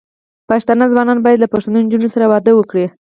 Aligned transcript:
پښتانه 0.49 0.85
ځوانان 0.91 1.17
بايد 1.25 1.39
له 1.41 1.47
پښتنو 1.53 1.77
نجونو 1.85 2.07
سره 2.15 2.29
واده 2.31 2.51
وکړي. 2.55 2.85